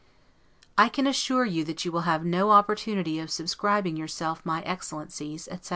I 0.79 0.89
can 0.89 1.05
assure 1.05 1.45
you, 1.45 1.63
that 1.65 1.85
you 1.85 1.91
will 1.91 2.09
have 2.09 2.25
no 2.25 2.49
opportunity 2.49 3.19
of 3.19 3.29
subscribing 3.29 3.95
yourself 3.97 4.43
my 4.43 4.63
Excellency's, 4.63 5.47
etc. 5.47 5.69